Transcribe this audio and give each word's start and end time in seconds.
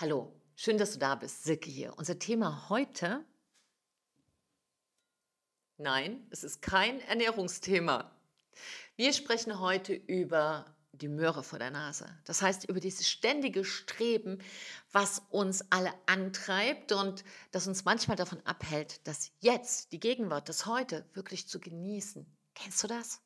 Hallo, 0.00 0.32
schön, 0.54 0.78
dass 0.78 0.92
du 0.92 1.00
da 1.00 1.16
bist. 1.16 1.42
Silke 1.42 1.68
hier. 1.68 1.92
Unser 1.98 2.20
Thema 2.20 2.68
heute. 2.68 3.24
Nein, 5.76 6.24
es 6.30 6.44
ist 6.44 6.62
kein 6.62 7.00
Ernährungsthema. 7.00 8.16
Wir 8.94 9.12
sprechen 9.12 9.58
heute 9.58 9.94
über 9.94 10.76
die 10.92 11.08
Möhre 11.08 11.42
vor 11.42 11.58
der 11.58 11.72
Nase. 11.72 12.16
Das 12.26 12.42
heißt, 12.42 12.68
über 12.68 12.78
dieses 12.78 13.08
ständige 13.08 13.64
Streben, 13.64 14.38
was 14.92 15.20
uns 15.30 15.64
alle 15.72 15.92
antreibt 16.06 16.92
und 16.92 17.24
das 17.50 17.66
uns 17.66 17.84
manchmal 17.84 18.16
davon 18.16 18.40
abhält, 18.46 19.04
das 19.04 19.32
Jetzt, 19.40 19.90
die 19.90 19.98
Gegenwart, 19.98 20.48
das 20.48 20.64
Heute 20.64 21.10
wirklich 21.14 21.48
zu 21.48 21.58
genießen. 21.58 22.24
Kennst 22.54 22.84
du 22.84 22.86
das? 22.86 23.20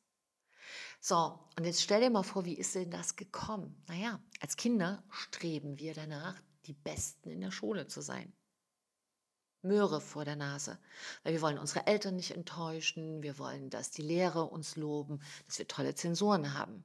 So, 0.99 1.39
und 1.55 1.65
jetzt 1.65 1.83
stell 1.83 2.01
dir 2.01 2.09
mal 2.09 2.23
vor, 2.23 2.45
wie 2.45 2.57
ist 2.57 2.73
denn 2.73 2.89
das 2.89 3.15
gekommen? 3.15 3.79
Naja, 3.87 4.19
als 4.39 4.57
Kinder 4.57 5.03
streben 5.11 5.77
wir 5.77 5.93
danach, 5.93 6.41
die 6.65 6.73
Besten 6.73 7.29
in 7.29 7.41
der 7.41 7.51
Schule 7.51 7.87
zu 7.87 8.01
sein. 8.01 8.33
Möhre 9.61 10.01
vor 10.01 10.25
der 10.25 10.35
Nase. 10.35 10.77
Weil 11.23 11.33
wir 11.33 11.41
wollen 11.41 11.57
unsere 11.57 11.87
Eltern 11.87 12.15
nicht 12.15 12.31
enttäuschen, 12.31 13.23
wir 13.23 13.37
wollen, 13.39 13.69
dass 13.69 13.91
die 13.91 14.01
Lehrer 14.01 14.51
uns 14.51 14.75
loben, 14.75 15.21
dass 15.45 15.57
wir 15.57 15.67
tolle 15.67 15.95
Zensuren 15.95 16.53
haben. 16.53 16.83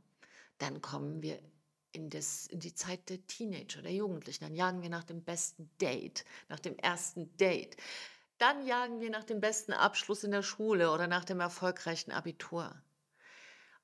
Dann 0.59 0.81
kommen 0.81 1.23
wir 1.23 1.41
in, 1.93 2.11
das, 2.11 2.47
in 2.47 2.61
die 2.61 2.75
Zeit 2.75 3.09
der 3.09 3.27
Teenager, 3.27 3.83
der 3.83 3.93
Jugendlichen. 3.93 4.45
Dann 4.45 4.55
jagen 4.55 4.83
wir 4.83 4.91
nach 4.91 5.05
dem 5.05 5.23
besten 5.23 5.71
Date, 5.81 6.25
nach 6.49 6.61
dem 6.61 6.77
ersten 6.77 7.37
Date. 7.37 7.77
Dann 8.39 8.65
jagen 8.67 9.01
wir 9.01 9.11
nach 9.11 9.25
dem 9.25 9.41
besten 9.41 9.73
Abschluss 9.73 10.23
in 10.23 10.31
der 10.31 10.45
Schule 10.45 10.93
oder 10.93 11.09
nach 11.09 11.25
dem 11.25 11.41
erfolgreichen 11.41 12.13
Abitur. 12.13 12.81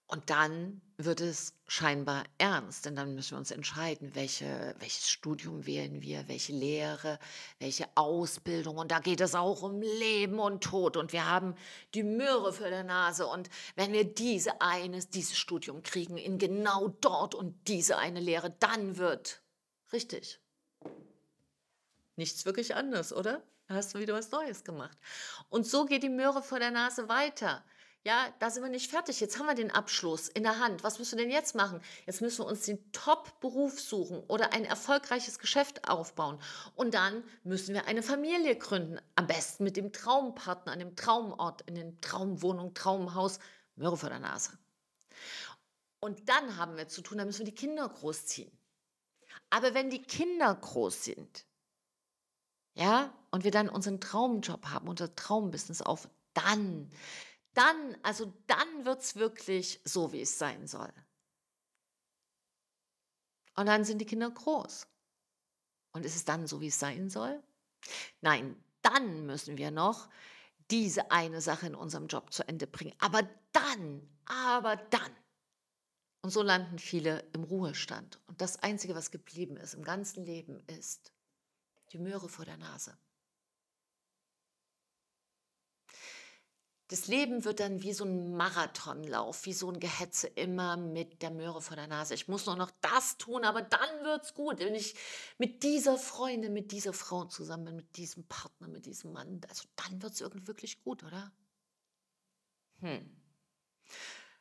Und 0.06 0.28
dann 0.30 0.82
wird 0.96 1.20
es 1.20 1.54
scheinbar 1.66 2.24
ernst, 2.38 2.84
denn 2.84 2.94
dann 2.94 3.14
müssen 3.14 3.32
wir 3.32 3.38
uns 3.38 3.50
entscheiden, 3.50 4.14
welche, 4.14 4.74
welches 4.78 5.08
Studium 5.08 5.66
wählen 5.66 6.02
wir, 6.02 6.28
welche 6.28 6.52
Lehre, 6.52 7.18
welche 7.58 7.88
Ausbildung. 7.94 8.76
Und 8.76 8.90
da 8.90 9.00
geht 9.00 9.20
es 9.20 9.34
auch 9.34 9.62
um 9.62 9.80
Leben 9.80 10.38
und 10.38 10.62
Tod. 10.62 10.96
Und 10.96 11.12
wir 11.12 11.26
haben 11.26 11.54
die 11.94 12.02
Möhre 12.02 12.52
für 12.52 12.68
der 12.68 12.84
Nase. 12.84 13.26
Und 13.26 13.48
wenn 13.76 13.92
wir 13.92 14.04
diese 14.04 14.60
eines, 14.60 15.08
dieses 15.08 15.38
Studium 15.38 15.82
kriegen, 15.82 16.18
in 16.18 16.38
genau 16.38 16.88
dort 17.00 17.34
und 17.34 17.66
diese 17.66 17.96
eine 17.96 18.20
Lehre, 18.20 18.50
dann 18.50 18.98
wird 18.98 19.42
richtig. 19.92 20.38
Nichts 22.16 22.44
wirklich 22.44 22.76
anders, 22.76 23.12
oder? 23.12 23.42
Da 23.66 23.74
hast 23.74 23.94
du 23.94 23.98
wieder 23.98 24.14
was 24.14 24.30
Neues 24.30 24.62
gemacht. 24.62 24.96
Und 25.48 25.66
so 25.66 25.86
geht 25.86 26.02
die 26.02 26.10
Möhre 26.10 26.42
vor 26.42 26.58
der 26.58 26.70
Nase 26.70 27.08
weiter. 27.08 27.64
Ja, 28.06 28.34
da 28.38 28.50
sind 28.50 28.62
wir 28.62 28.68
nicht 28.68 28.90
fertig. 28.90 29.18
Jetzt 29.18 29.38
haben 29.38 29.46
wir 29.46 29.54
den 29.54 29.70
Abschluss 29.70 30.28
in 30.28 30.42
der 30.42 30.58
Hand. 30.58 30.84
Was 30.84 30.98
müssen 30.98 31.16
wir 31.16 31.24
denn 31.24 31.32
jetzt 31.32 31.54
machen? 31.54 31.80
Jetzt 32.04 32.20
müssen 32.20 32.40
wir 32.40 32.46
uns 32.46 32.66
den 32.66 32.92
Top-Beruf 32.92 33.80
suchen 33.80 34.22
oder 34.28 34.52
ein 34.52 34.66
erfolgreiches 34.66 35.38
Geschäft 35.38 35.88
aufbauen. 35.88 36.38
Und 36.74 36.92
dann 36.92 37.24
müssen 37.44 37.72
wir 37.72 37.86
eine 37.86 38.02
Familie 38.02 38.56
gründen. 38.56 39.00
Am 39.14 39.26
besten 39.26 39.64
mit 39.64 39.78
dem 39.78 39.90
Traumpartner, 39.90 40.72
an 40.72 40.80
dem 40.80 40.96
Traumort, 40.96 41.62
in 41.62 41.76
der 41.76 41.98
Traumwohnung, 42.02 42.74
Traumhaus. 42.74 43.38
Möhre 43.74 43.96
vor 43.96 44.10
der 44.10 44.20
Nase. 44.20 44.50
Und 45.98 46.28
dann 46.28 46.58
haben 46.58 46.76
wir 46.76 46.88
zu 46.88 47.00
tun, 47.00 47.16
dann 47.16 47.26
müssen 47.26 47.46
wir 47.46 47.52
die 47.52 47.54
Kinder 47.54 47.88
großziehen. 47.88 48.52
Aber 49.48 49.72
wenn 49.72 49.88
die 49.88 50.02
Kinder 50.02 50.54
groß 50.54 51.04
sind, 51.04 51.46
ja, 52.74 53.14
und 53.30 53.44
wir 53.44 53.50
dann 53.50 53.70
unseren 53.70 54.00
Traumjob 54.00 54.66
haben, 54.66 54.88
unser 54.88 55.14
Traumbusiness 55.14 55.80
auf, 55.80 56.10
dann 56.34 56.90
dann, 57.54 57.96
also 58.02 58.32
dann 58.46 58.84
wird 58.84 59.02
es 59.02 59.16
wirklich 59.16 59.80
so, 59.84 60.12
wie 60.12 60.20
es 60.20 60.38
sein 60.38 60.66
soll. 60.66 60.92
Und 63.56 63.66
dann 63.66 63.84
sind 63.84 63.98
die 63.98 64.06
Kinder 64.06 64.30
groß. 64.30 64.86
Und 65.92 66.04
ist 66.04 66.16
es 66.16 66.24
dann 66.24 66.46
so, 66.46 66.60
wie 66.60 66.68
es 66.68 66.78
sein 66.78 67.08
soll? 67.08 67.42
Nein, 68.20 68.62
dann 68.82 69.26
müssen 69.26 69.56
wir 69.56 69.70
noch 69.70 70.08
diese 70.70 71.10
eine 71.10 71.40
Sache 71.40 71.66
in 71.66 71.74
unserem 71.74 72.08
Job 72.08 72.32
zu 72.32 72.46
Ende 72.48 72.66
bringen. 72.66 72.94
Aber 72.98 73.22
dann, 73.52 74.08
aber 74.26 74.76
dann. 74.76 75.12
Und 76.22 76.30
so 76.30 76.42
landen 76.42 76.78
viele 76.78 77.20
im 77.32 77.44
Ruhestand. 77.44 78.18
Und 78.26 78.40
das 78.40 78.56
Einzige, 78.62 78.94
was 78.94 79.10
geblieben 79.10 79.56
ist 79.56 79.74
im 79.74 79.84
ganzen 79.84 80.24
Leben, 80.24 80.64
ist 80.66 81.12
die 81.92 81.98
Möhre 81.98 82.28
vor 82.28 82.44
der 82.44 82.56
Nase. 82.56 82.96
Das 86.88 87.06
Leben 87.06 87.44
wird 87.44 87.60
dann 87.60 87.82
wie 87.82 87.94
so 87.94 88.04
ein 88.04 88.36
Marathonlauf, 88.36 89.46
wie 89.46 89.54
so 89.54 89.70
ein 89.70 89.80
Gehetze 89.80 90.26
immer 90.26 90.76
mit 90.76 91.22
der 91.22 91.30
Möhre 91.30 91.62
vor 91.62 91.76
der 91.76 91.86
Nase. 91.86 92.12
Ich 92.12 92.28
muss 92.28 92.44
nur 92.44 92.56
noch 92.56 92.70
das 92.82 93.16
tun, 93.16 93.44
aber 93.44 93.62
dann 93.62 94.04
wird's 94.04 94.34
gut. 94.34 94.58
Wenn 94.58 94.74
ich 94.74 94.94
mit 95.38 95.62
dieser 95.62 95.96
Freundin, 95.96 96.52
mit 96.52 96.72
dieser 96.72 96.92
Frau 96.92 97.24
zusammen 97.24 97.64
bin, 97.64 97.76
mit 97.76 97.96
diesem 97.96 98.26
Partner, 98.26 98.68
mit 98.68 98.84
diesem 98.84 99.12
Mann, 99.12 99.40
also 99.48 99.64
dann 99.76 100.02
wird's 100.02 100.20
irgendwie 100.20 100.46
wirklich 100.46 100.82
gut, 100.84 101.02
oder? 101.04 101.32
Hm. 102.80 103.16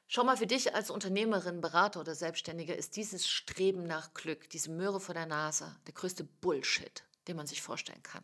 Schau 0.07 0.25
mal, 0.25 0.37
für 0.37 0.45
dich 0.45 0.75
als 0.75 0.91
Unternehmerin, 0.91 1.61
Berater 1.61 2.01
oder 2.01 2.13
Selbstständiger 2.13 2.75
ist 2.75 2.97
dieses 2.97 3.27
Streben 3.27 3.83
nach 3.83 4.13
Glück, 4.13 4.49
diese 4.49 4.69
Möhre 4.69 4.99
vor 4.99 5.15
der 5.15 5.25
Nase, 5.25 5.75
der 5.87 5.93
größte 5.93 6.25
Bullshit, 6.25 7.03
den 7.27 7.37
man 7.37 7.47
sich 7.47 7.61
vorstellen 7.61 8.03
kann. 8.03 8.23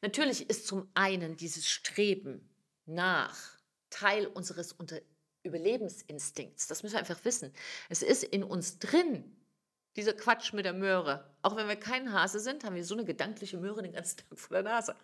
Natürlich 0.00 0.48
ist 0.48 0.66
zum 0.66 0.88
einen 0.94 1.36
dieses 1.36 1.68
Streben 1.68 2.48
nach 2.86 3.36
Teil 3.90 4.26
unseres 4.26 4.72
Unter 4.72 5.00
Überlebensinstinkts. 5.42 6.66
Das 6.66 6.82
müssen 6.82 6.94
wir 6.94 7.00
einfach 7.00 7.24
wissen. 7.24 7.52
Es 7.88 8.02
ist 8.02 8.24
in 8.24 8.44
uns 8.44 8.78
drin, 8.78 9.36
dieser 9.96 10.12
Quatsch 10.12 10.52
mit 10.52 10.64
der 10.64 10.72
Möhre. 10.72 11.34
Auch 11.42 11.56
wenn 11.56 11.68
wir 11.68 11.76
kein 11.76 12.12
Hase 12.12 12.40
sind, 12.40 12.64
haben 12.64 12.76
wir 12.76 12.84
so 12.84 12.94
eine 12.94 13.04
gedankliche 13.04 13.58
Möhre 13.58 13.82
den 13.82 13.92
ganzen 13.92 14.18
Tag 14.18 14.38
vor 14.38 14.54
der 14.54 14.62
Nase. 14.62 14.96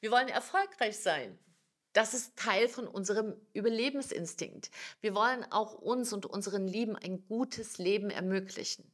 Wir 0.00 0.10
wollen 0.10 0.28
erfolgreich 0.28 0.98
sein. 0.98 1.38
Das 1.92 2.14
ist 2.14 2.36
Teil 2.36 2.68
von 2.68 2.86
unserem 2.86 3.34
Überlebensinstinkt. 3.54 4.70
Wir 5.00 5.14
wollen 5.14 5.44
auch 5.50 5.74
uns 5.74 6.12
und 6.12 6.26
unseren 6.26 6.68
Lieben 6.68 6.96
ein 6.96 7.24
gutes 7.26 7.78
Leben 7.78 8.10
ermöglichen. 8.10 8.92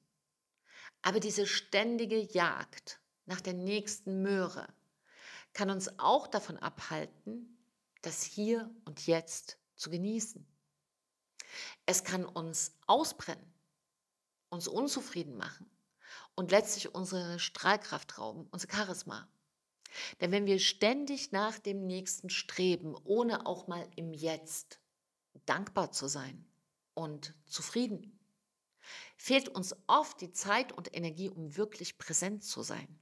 Aber 1.03 1.21
diese 1.21 1.47
ständige 1.47 2.19
Jagd 2.19 3.01
nach 3.27 3.41
der 3.41 3.53
nächsten 3.53 4.23
Möhre, 4.23 4.69
kann 5.55 5.71
uns 5.71 5.99
auch 5.99 6.27
davon 6.27 6.59
abhalten, 6.59 7.57
das 8.03 8.23
Hier 8.23 8.71
und 8.85 9.07
Jetzt 9.07 9.59
zu 9.77 9.89
genießen. 9.89 10.47
Es 11.87 12.05
kann 12.05 12.25
uns 12.25 12.77
ausbrennen, 12.87 13.55
uns 14.51 14.69
unzufrieden 14.69 15.37
machen 15.37 15.71
und 16.35 16.51
letztlich 16.51 16.95
unsere 16.95 17.39
Strahlkraft 17.39 18.19
rauben, 18.19 18.49
unser 18.51 18.69
Charisma. 18.71 19.29
Denn 20.21 20.33
wenn 20.33 20.47
wir 20.47 20.59
ständig 20.59 21.31
nach 21.31 21.59
dem 21.61 21.87
Nächsten 21.87 22.29
streben, 22.29 22.97
ohne 23.05 23.47
auch 23.47 23.69
mal 23.69 23.89
im 23.95 24.13
Jetzt 24.13 24.81
dankbar 25.47 25.93
zu 25.93 26.09
sein 26.09 26.45
und 26.95 27.33
zufrieden, 27.47 28.19
fehlt 29.17 29.49
uns 29.49 29.77
oft 29.87 30.21
die 30.21 30.33
Zeit 30.33 30.73
und 30.73 30.95
Energie, 30.95 31.31
um 31.31 31.57
wirklich 31.57 31.97
präsent 31.97 32.43
zu 32.43 32.63
sein 32.63 32.99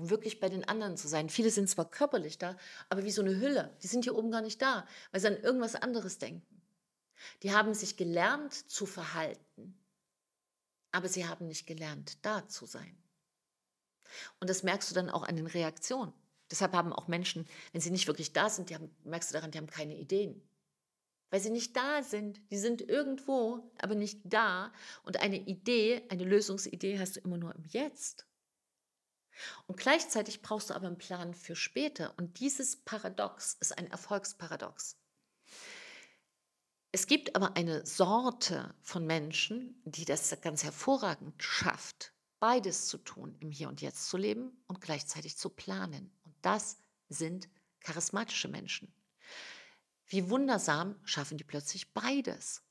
um 0.00 0.08
wirklich 0.08 0.40
bei 0.40 0.48
den 0.48 0.64
anderen 0.64 0.96
zu 0.96 1.08
sein. 1.08 1.28
Viele 1.28 1.50
sind 1.50 1.68
zwar 1.68 1.90
körperlich 1.90 2.38
da, 2.38 2.56
aber 2.88 3.04
wie 3.04 3.10
so 3.10 3.20
eine 3.20 3.38
Hülle. 3.38 3.76
Die 3.82 3.86
sind 3.86 4.04
hier 4.04 4.16
oben 4.16 4.30
gar 4.30 4.40
nicht 4.40 4.60
da, 4.62 4.86
weil 5.12 5.20
sie 5.20 5.26
an 5.28 5.36
irgendwas 5.36 5.74
anderes 5.74 6.18
denken. 6.18 6.62
Die 7.42 7.52
haben 7.52 7.74
sich 7.74 7.98
gelernt 7.98 8.54
zu 8.54 8.86
verhalten, 8.86 9.78
aber 10.90 11.08
sie 11.08 11.28
haben 11.28 11.48
nicht 11.48 11.66
gelernt, 11.66 12.24
da 12.24 12.48
zu 12.48 12.64
sein. 12.64 12.96
Und 14.40 14.48
das 14.48 14.62
merkst 14.62 14.90
du 14.90 14.94
dann 14.94 15.10
auch 15.10 15.22
an 15.22 15.36
den 15.36 15.46
Reaktionen. 15.46 16.14
Deshalb 16.50 16.72
haben 16.72 16.94
auch 16.94 17.06
Menschen, 17.06 17.46
wenn 17.72 17.82
sie 17.82 17.90
nicht 17.90 18.06
wirklich 18.06 18.32
da 18.32 18.48
sind, 18.48 18.70
die 18.70 18.74
haben, 18.74 18.90
merkst 19.04 19.30
du 19.30 19.34
daran, 19.34 19.50
die 19.50 19.58
haben 19.58 19.68
keine 19.68 19.96
Ideen. 19.96 20.42
Weil 21.28 21.40
sie 21.40 21.50
nicht 21.50 21.76
da 21.76 22.02
sind. 22.02 22.40
Die 22.50 22.58
sind 22.58 22.80
irgendwo, 22.82 23.70
aber 23.78 23.94
nicht 23.94 24.20
da. 24.24 24.72
Und 25.04 25.18
eine 25.18 25.36
Idee, 25.36 26.02
eine 26.08 26.24
Lösungsidee 26.24 26.98
hast 26.98 27.16
du 27.16 27.20
immer 27.20 27.36
nur 27.36 27.54
im 27.54 27.64
Jetzt. 27.66 28.26
Und 29.66 29.76
gleichzeitig 29.78 30.42
brauchst 30.42 30.70
du 30.70 30.74
aber 30.74 30.86
einen 30.86 30.98
Plan 30.98 31.34
für 31.34 31.56
später. 31.56 32.14
Und 32.18 32.40
dieses 32.40 32.76
Paradox 32.76 33.54
ist 33.60 33.76
ein 33.76 33.90
Erfolgsparadox. 33.90 34.96
Es 36.92 37.06
gibt 37.06 37.36
aber 37.36 37.56
eine 37.56 37.86
Sorte 37.86 38.74
von 38.82 39.06
Menschen, 39.06 39.80
die 39.84 40.04
das 40.04 40.36
ganz 40.40 40.64
hervorragend 40.64 41.40
schafft, 41.42 42.12
beides 42.40 42.88
zu 42.88 42.98
tun, 42.98 43.36
im 43.40 43.50
Hier 43.50 43.68
und 43.68 43.80
Jetzt 43.80 44.08
zu 44.08 44.16
leben 44.16 44.60
und 44.66 44.80
gleichzeitig 44.80 45.36
zu 45.36 45.50
planen. 45.50 46.12
Und 46.24 46.34
das 46.42 46.78
sind 47.08 47.48
charismatische 47.80 48.48
Menschen. 48.48 48.92
Wie 50.06 50.28
wundersam 50.28 50.98
schaffen 51.04 51.38
die 51.38 51.44
plötzlich 51.44 51.92
beides. 51.94 52.64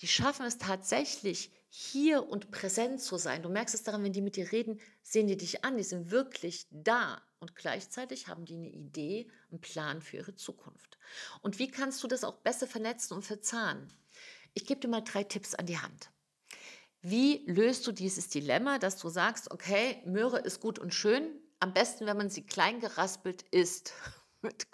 Die 0.00 0.08
schaffen 0.08 0.46
es 0.46 0.56
tatsächlich, 0.56 1.52
hier 1.68 2.28
und 2.28 2.50
präsent 2.50 3.00
zu 3.00 3.16
sein. 3.18 3.42
Du 3.42 3.48
merkst 3.48 3.74
es 3.74 3.82
daran, 3.82 4.02
wenn 4.02 4.12
die 4.12 4.22
mit 4.22 4.36
dir 4.36 4.50
reden, 4.52 4.80
sehen 5.02 5.26
die 5.26 5.36
dich 5.36 5.64
an, 5.64 5.76
die 5.76 5.82
sind 5.82 6.10
wirklich 6.10 6.66
da. 6.70 7.22
Und 7.40 7.54
gleichzeitig 7.54 8.26
haben 8.26 8.44
die 8.44 8.54
eine 8.54 8.70
Idee, 8.70 9.30
einen 9.50 9.60
Plan 9.60 10.02
für 10.02 10.16
ihre 10.16 10.34
Zukunft. 10.34 10.98
Und 11.40 11.58
wie 11.58 11.70
kannst 11.70 12.02
du 12.02 12.08
das 12.08 12.24
auch 12.24 12.38
besser 12.38 12.66
vernetzen 12.66 13.14
und 13.14 13.22
verzahnen? 13.22 13.92
Ich 14.54 14.66
gebe 14.66 14.80
dir 14.80 14.88
mal 14.88 15.02
drei 15.02 15.24
Tipps 15.24 15.54
an 15.54 15.66
die 15.66 15.78
Hand. 15.78 16.10
Wie 17.00 17.44
löst 17.46 17.86
du 17.86 17.92
dieses 17.92 18.28
Dilemma, 18.28 18.78
dass 18.78 18.96
du 18.96 19.08
sagst, 19.08 19.50
okay, 19.52 20.02
Möhre 20.04 20.38
ist 20.40 20.60
gut 20.60 20.78
und 20.80 20.94
schön, 20.94 21.40
am 21.60 21.72
besten, 21.72 22.06
wenn 22.06 22.16
man 22.16 22.30
sie 22.30 22.44
klein 22.44 22.80
geraspelt 22.80 23.42
isst, 23.50 23.92
mit, 24.42 24.66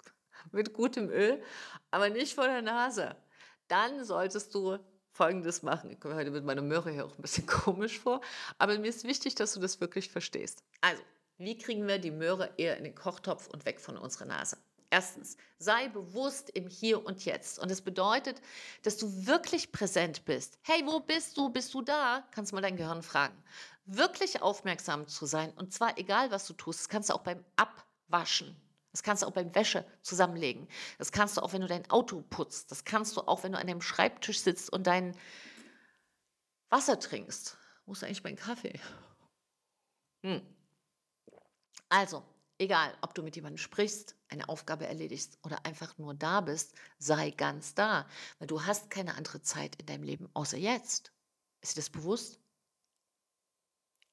mit 0.51 0.73
gutem 0.73 1.09
Öl, 1.09 1.43
aber 1.91 2.09
nicht 2.09 2.33
vor 2.33 2.47
der 2.47 2.61
Nase. 2.61 3.15
Dann 3.67 4.03
solltest 4.03 4.55
du 4.55 4.79
Folgendes 5.15 5.63
machen. 5.63 5.89
Ich 5.89 5.99
komme 6.01 6.15
heute 6.15 6.29
mit 6.29 6.43
meiner 6.43 6.61
Möhre 6.61 6.91
hier 6.91 7.05
auch 7.05 7.17
ein 7.17 7.21
bisschen 7.21 7.45
komisch 7.47 7.99
vor, 7.99 8.19
aber 8.57 8.77
mir 8.77 8.89
ist 8.89 9.05
wichtig, 9.05 9.35
dass 9.35 9.53
du 9.53 9.61
das 9.61 9.79
wirklich 9.79 10.09
verstehst. 10.09 10.61
Also, 10.81 11.01
wie 11.37 11.57
kriegen 11.57 11.87
wir 11.87 11.99
die 11.99 12.11
Möhre 12.11 12.49
eher 12.57 12.77
in 12.77 12.83
den 12.83 12.95
Kochtopf 12.95 13.47
und 13.47 13.65
weg 13.65 13.79
von 13.79 13.97
unserer 13.97 14.25
Nase? 14.25 14.57
Erstens, 14.89 15.37
sei 15.57 15.87
bewusst 15.87 16.49
im 16.49 16.67
Hier 16.67 17.05
und 17.05 17.23
Jetzt. 17.23 17.59
Und 17.59 17.71
das 17.71 17.81
bedeutet, 17.81 18.41
dass 18.83 18.97
du 18.97 19.25
wirklich 19.25 19.71
präsent 19.71 20.25
bist. 20.25 20.59
Hey, 20.63 20.83
wo 20.85 20.99
bist 20.99 21.37
du? 21.37 21.49
Bist 21.49 21.73
du 21.73 21.81
da? 21.81 22.27
Kannst 22.31 22.53
mal 22.53 22.61
dein 22.61 22.77
Gehirn 22.77 23.01
fragen. 23.01 23.35
Wirklich 23.85 24.41
aufmerksam 24.41 25.07
zu 25.07 25.25
sein. 25.25 25.51
Und 25.55 25.73
zwar 25.73 25.97
egal, 25.97 26.31
was 26.31 26.45
du 26.45 26.53
tust. 26.53 26.81
Das 26.81 26.89
kannst 26.89 27.09
du 27.09 27.13
auch 27.13 27.23
beim 27.23 27.43
Abwaschen. 27.55 28.55
Das 28.95 29.03
kannst 29.03 29.23
du 29.23 29.27
auch 29.27 29.33
beim 29.33 29.53
Wäsche 29.53 29.85
zusammenlegen. 30.03 30.69
Das 30.97 31.11
kannst 31.11 31.35
du 31.35 31.41
auch, 31.41 31.51
wenn 31.51 31.59
du 31.59 31.67
dein 31.67 31.89
Auto 31.89 32.21
putzt. 32.21 32.71
Das 32.71 32.85
kannst 32.85 33.17
du 33.17 33.21
auch, 33.27 33.43
wenn 33.43 33.51
du 33.51 33.57
an 33.57 33.67
deinem 33.67 33.81
Schreibtisch 33.81 34.39
sitzt 34.39 34.71
und 34.71 34.87
dein 34.87 35.17
Wasser 36.69 36.97
trinkst. 36.97 37.57
Wo 37.85 37.91
ist 37.91 38.05
eigentlich 38.05 38.23
mein 38.23 38.37
Kaffee? 38.37 38.79
Hm. 40.23 40.41
Also, 41.89 42.23
Egal, 42.57 42.97
ob 43.01 43.13
du 43.13 43.21
mit 43.21 43.35
jemandem 43.35 43.57
sprichst, 43.57 44.15
eine 44.29 44.47
Aufgabe 44.47 44.87
erledigst 44.87 45.37
oder 45.43 45.65
einfach 45.65 45.97
nur 45.97 46.13
da 46.13 46.39
bist, 46.39 46.73
sei 46.99 47.31
ganz 47.31 47.73
da, 47.73 48.07
weil 48.39 48.47
du 48.47 48.63
hast 48.63 48.89
keine 48.89 49.15
andere 49.15 49.41
Zeit 49.41 49.75
in 49.75 49.87
deinem 49.87 50.03
Leben 50.03 50.29
außer 50.33 50.55
jetzt. 50.55 51.11
Ist 51.59 51.75
dir 51.75 51.81
das 51.81 51.89
bewusst? 51.89 52.39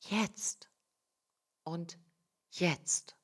Jetzt. 0.01 0.69
Und 1.63 1.99
jetzt. 2.51 3.15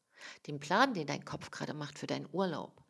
Den 0.46 0.60
Plan, 0.60 0.94
den 0.94 1.06
dein 1.06 1.24
Kopf 1.24 1.50
gerade 1.50 1.74
macht 1.74 1.98
für 1.98 2.06
deinen 2.06 2.28
Urlaub, 2.32 2.84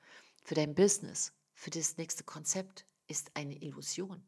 für 0.44 0.54
dein 0.54 0.74
Business, 0.74 1.32
für 1.54 1.70
das 1.70 1.96
nächste 1.96 2.24
Konzept, 2.24 2.86
ist 3.06 3.30
eine 3.34 3.56
Illusion. 3.56 4.22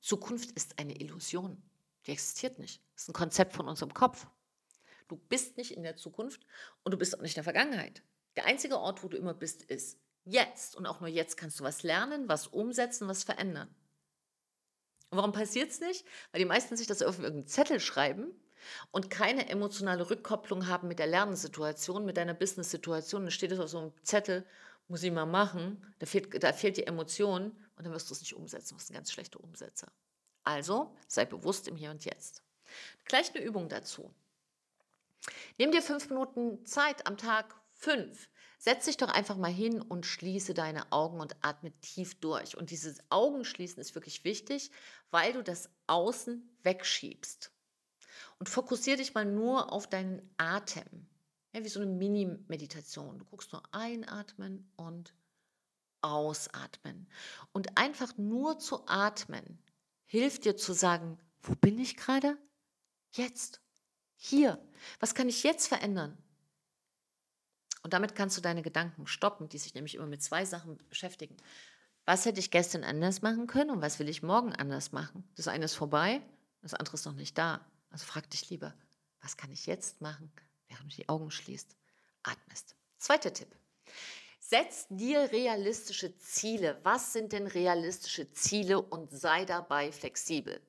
Zukunft 0.00 0.50
ist 0.52 0.78
eine 0.78 0.98
Illusion. 1.00 1.62
Die 2.06 2.12
existiert 2.12 2.58
nicht. 2.58 2.82
Das 2.94 3.02
ist 3.02 3.08
ein 3.10 3.14
Konzept 3.14 3.54
von 3.54 3.68
unserem 3.68 3.92
Kopf. 3.92 4.26
Du 5.08 5.16
bist 5.16 5.56
nicht 5.56 5.72
in 5.72 5.82
der 5.82 5.96
Zukunft 5.96 6.46
und 6.82 6.92
du 6.92 6.98
bist 6.98 7.16
auch 7.16 7.22
nicht 7.22 7.32
in 7.32 7.42
der 7.42 7.44
Vergangenheit. 7.44 8.02
Der 8.36 8.46
einzige 8.46 8.78
Ort, 8.78 9.02
wo 9.02 9.08
du 9.08 9.16
immer 9.16 9.34
bist, 9.34 9.62
ist 9.64 9.98
jetzt. 10.24 10.76
Und 10.76 10.86
auch 10.86 11.00
nur 11.00 11.08
jetzt 11.08 11.36
kannst 11.36 11.60
du 11.60 11.64
was 11.64 11.82
lernen, 11.82 12.28
was 12.28 12.46
umsetzen, 12.46 13.08
was 13.08 13.24
verändern. 13.24 13.74
Und 15.10 15.18
warum 15.18 15.32
passiert 15.32 15.70
es 15.70 15.80
nicht? 15.80 16.06
Weil 16.30 16.38
die 16.38 16.46
meisten 16.46 16.76
sich 16.76 16.86
das 16.86 17.02
auf 17.02 17.18
irgendeinen 17.18 17.46
Zettel 17.46 17.80
schreiben 17.80 18.32
und 18.90 19.10
keine 19.10 19.48
emotionale 19.48 20.08
Rückkopplung 20.08 20.66
haben 20.66 20.88
mit 20.88 20.98
der 20.98 21.06
Lernsituation, 21.06 22.04
mit 22.04 22.16
deiner 22.16 22.34
Business-Situation. 22.34 23.22
Dann 23.22 23.30
steht 23.30 23.52
es 23.52 23.60
auf 23.60 23.68
so 23.68 23.78
einem 23.78 23.92
Zettel, 24.02 24.46
muss 24.88 25.02
ich 25.02 25.12
mal 25.12 25.26
machen, 25.26 25.94
da 25.98 26.06
fehlt, 26.06 26.42
da 26.42 26.52
fehlt 26.52 26.76
die 26.76 26.86
Emotion 26.86 27.52
und 27.76 27.84
dann 27.84 27.92
wirst 27.92 28.10
du 28.10 28.14
es 28.14 28.20
nicht 28.20 28.34
umsetzen. 28.34 28.70
Du 28.70 28.74
bist 28.76 28.90
ein 28.90 28.94
ganz 28.94 29.12
schlechter 29.12 29.40
Umsetzer. 29.40 29.92
Also 30.42 30.94
sei 31.06 31.24
bewusst 31.24 31.68
im 31.68 31.76
Hier 31.76 31.90
und 31.90 32.04
Jetzt. 32.04 32.42
Gleich 33.04 33.34
eine 33.34 33.44
Übung 33.44 33.68
dazu. 33.68 34.12
Nimm 35.58 35.70
dir 35.70 35.82
fünf 35.82 36.08
Minuten 36.08 36.64
Zeit 36.64 37.06
am 37.06 37.16
Tag, 37.16 37.54
fünf. 37.72 38.28
Setz 38.58 38.84
dich 38.84 38.96
doch 38.96 39.08
einfach 39.08 39.36
mal 39.36 39.50
hin 39.50 39.80
und 39.80 40.04
schließe 40.04 40.54
deine 40.54 40.92
Augen 40.92 41.20
und 41.20 41.36
atme 41.40 41.72
tief 41.80 42.20
durch. 42.20 42.56
Und 42.56 42.70
dieses 42.70 42.98
Augenschließen 43.08 43.80
ist 43.80 43.94
wirklich 43.94 44.24
wichtig, 44.24 44.70
weil 45.10 45.32
du 45.32 45.42
das 45.42 45.70
Außen 45.86 46.46
wegschiebst. 46.62 47.52
Und 48.40 48.48
fokussiere 48.48 48.96
dich 48.96 49.14
mal 49.14 49.26
nur 49.26 49.70
auf 49.70 49.86
deinen 49.86 50.22
Atem. 50.38 51.06
Ja, 51.52 51.62
wie 51.62 51.68
so 51.68 51.78
eine 51.78 51.90
Mini-Meditation. 51.90 53.18
Du 53.18 53.24
guckst 53.26 53.52
nur 53.52 53.62
einatmen 53.72 54.72
und 54.76 55.14
ausatmen. 56.00 57.06
Und 57.52 57.76
einfach 57.76 58.16
nur 58.16 58.58
zu 58.58 58.86
atmen 58.88 59.62
hilft 60.06 60.46
dir 60.46 60.56
zu 60.56 60.72
sagen, 60.72 61.18
wo 61.42 61.54
bin 61.54 61.78
ich 61.78 61.96
gerade? 61.96 62.38
Jetzt. 63.12 63.60
Hier, 64.16 64.58
was 65.00 65.14
kann 65.14 65.28
ich 65.28 65.42
jetzt 65.42 65.68
verändern? 65.68 66.16
Und 67.82 67.92
damit 67.92 68.14
kannst 68.14 68.38
du 68.38 68.40
deine 68.40 68.62
Gedanken 68.62 69.06
stoppen, 69.06 69.50
die 69.50 69.58
sich 69.58 69.74
nämlich 69.74 69.96
immer 69.96 70.06
mit 70.06 70.22
zwei 70.22 70.46
Sachen 70.46 70.78
beschäftigen. 70.88 71.36
Was 72.06 72.24
hätte 72.24 72.40
ich 72.40 72.50
gestern 72.50 72.84
anders 72.84 73.20
machen 73.20 73.46
können 73.46 73.70
und 73.70 73.82
was 73.82 73.98
will 73.98 74.08
ich 74.08 74.22
morgen 74.22 74.54
anders 74.54 74.92
machen? 74.92 75.28
Das 75.36 75.48
eine 75.48 75.66
ist 75.66 75.74
vorbei, 75.74 76.22
das 76.62 76.72
andere 76.72 76.94
ist 76.94 77.04
noch 77.04 77.14
nicht 77.14 77.36
da. 77.36 77.66
Also 77.90 78.06
frag 78.06 78.30
dich 78.30 78.48
lieber, 78.50 78.74
was 79.20 79.36
kann 79.36 79.50
ich 79.52 79.66
jetzt 79.66 80.00
machen, 80.00 80.32
während 80.68 80.92
du 80.92 80.96
die 80.96 81.08
Augen 81.08 81.30
schließt, 81.30 81.76
atmest. 82.22 82.74
Zweiter 82.98 83.32
Tipp. 83.32 83.54
Setz 84.38 84.86
dir 84.88 85.30
realistische 85.30 86.16
Ziele. 86.18 86.80
Was 86.82 87.12
sind 87.12 87.32
denn 87.32 87.46
realistische 87.46 88.32
Ziele 88.32 88.80
und 88.80 89.10
sei 89.12 89.44
dabei 89.44 89.92
flexibel? 89.92 90.60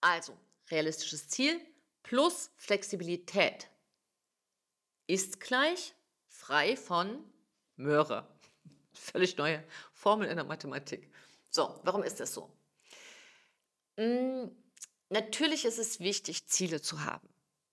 Also, 0.00 0.36
realistisches 0.70 1.28
Ziel, 1.28 1.60
plus 2.02 2.50
Flexibilität 2.56 3.68
ist 5.06 5.40
gleich 5.40 5.94
frei 6.26 6.76
von 6.76 7.24
Möhre. 7.76 8.28
Völlig 8.92 9.36
neue 9.36 9.64
Formel 9.92 10.28
in 10.28 10.36
der 10.36 10.44
Mathematik. 10.44 11.10
So, 11.50 11.80
warum 11.84 12.02
ist 12.02 12.20
das 12.20 12.34
so? 12.34 12.50
Hm, 13.96 14.50
natürlich 15.10 15.64
ist 15.64 15.78
es 15.78 16.00
wichtig, 16.00 16.46
Ziele 16.46 16.80
zu 16.80 17.04
haben. 17.04 17.28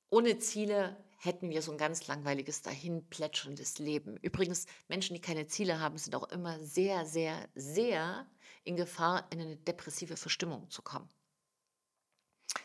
Ohne 0.10 0.38
Ziele 0.40 0.98
hätten 1.18 1.50
wir 1.50 1.62
so 1.62 1.72
ein 1.72 1.78
ganz 1.78 2.08
langweiliges, 2.08 2.62
dahinplätscherndes 2.62 3.80
Leben. 3.80 4.18
Übrigens, 4.18 4.66
Menschen, 4.88 5.16
die 5.16 5.22
keine 5.22 5.48
Ziele 5.48 5.80
haben, 5.80 5.98
sind 5.98 6.16
auch 6.16 6.30
immer 6.30 6.60
sehr, 6.60 7.06
sehr, 7.06 7.50
sehr 7.56 8.28
in 8.64 8.76
Gefahr, 8.76 9.28
in 9.32 9.42
eine 9.42 9.56
depressive 9.58 10.18
Verstimmung 10.18 10.70
zu 10.70 10.82
kommen. 10.82 11.10